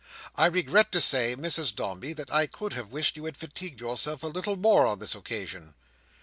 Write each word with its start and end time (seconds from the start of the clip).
I 0.35 0.47
regret 0.47 0.91
to 0.93 0.99
say, 0.99 1.35
Mrs 1.35 1.75
Dombey, 1.75 2.13
that 2.13 2.33
I 2.33 2.47
could 2.47 2.73
have 2.73 2.89
wished 2.89 3.15
you 3.15 3.25
had 3.25 3.37
fatigued 3.37 3.79
yourself 3.79 4.23
a 4.23 4.27
little 4.27 4.55
more 4.55 4.87
on 4.87 4.97
this 4.97 5.13
occasion. 5.13 5.75